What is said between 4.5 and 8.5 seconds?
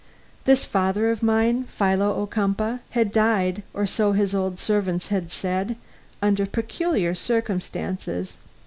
servants had said, under peculiar circumstances.